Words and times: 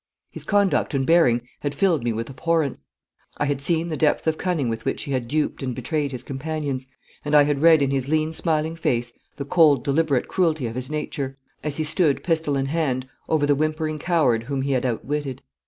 His 0.31 0.45
conduct 0.45 0.95
and 0.95 1.05
bearing 1.05 1.41
had 1.59 1.75
filled 1.75 2.03
me 2.03 2.11
with 2.11 2.27
abhorrence. 2.27 2.87
I 3.37 3.45
had 3.45 3.61
seen 3.61 3.89
the 3.89 3.95
depth 3.95 4.25
of 4.25 4.35
cunning 4.35 4.67
with 4.67 4.83
which 4.83 5.03
he 5.03 5.11
had 5.11 5.27
duped 5.27 5.61
and 5.61 5.75
betrayed 5.75 6.11
his 6.11 6.23
companions, 6.23 6.87
and 7.23 7.35
I 7.35 7.43
had 7.43 7.59
read 7.61 7.83
in 7.83 7.91
his 7.91 8.07
lean 8.09 8.33
smiling 8.33 8.75
face 8.75 9.13
the 9.35 9.45
cold 9.45 9.83
deliberate 9.83 10.27
cruelty 10.27 10.65
of 10.65 10.73
his 10.73 10.89
nature, 10.89 11.37
as 11.63 11.77
he 11.77 11.83
stood, 11.83 12.23
pistol 12.23 12.57
in 12.57 12.65
hand, 12.65 13.07
over 13.29 13.45
the 13.45 13.53
whimpering 13.53 13.99
coward 13.99 14.45
whom 14.45 14.63
he 14.63 14.71
had 14.71 14.87
outwitted. 14.87 15.43